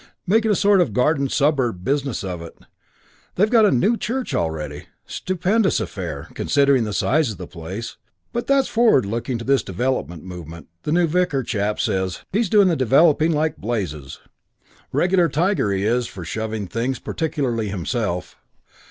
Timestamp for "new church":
3.71-4.33